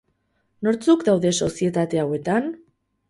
Nortzuk 0.67 1.05
daude 1.09 1.33
sozietate 1.43 2.01
hauetan? 2.05 2.53